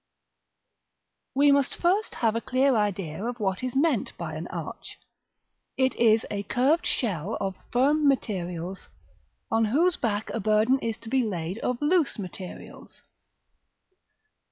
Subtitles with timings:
[1.35, 4.97] We must first have a clear idea of what is meant by an arch.
[5.77, 8.89] It is a curved shell of firm materials,
[9.51, 13.03] on whose back a burden is to be laid of loose materials.